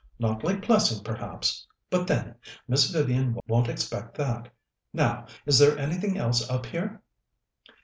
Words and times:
"Not 0.17 0.43
like 0.43 0.63
Plessing, 0.63 1.03
perhaps 1.03 1.67
but, 1.91 2.07
then, 2.07 2.33
Miss 2.67 2.89
Vivian 2.89 3.37
won't 3.47 3.69
expect 3.69 4.15
that. 4.17 4.51
Now, 4.91 5.27
is 5.45 5.59
there 5.59 5.77
anything 5.77 6.17
else 6.17 6.49
up 6.49 6.65
here?" 6.65 7.03